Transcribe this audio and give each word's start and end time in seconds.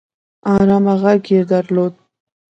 ارامه 0.55 0.93
غږ 1.01 1.23
يې 1.33 1.41
درلود 1.51 1.93